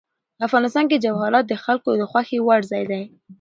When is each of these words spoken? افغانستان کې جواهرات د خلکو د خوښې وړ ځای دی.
افغانستان 0.47 0.85
کې 0.89 1.01
جواهرات 1.05 1.45
د 1.47 1.53
خلکو 1.65 1.89
د 1.95 2.03
خوښې 2.11 2.39
وړ 2.41 2.61
ځای 2.71 2.83
دی. 2.91 3.03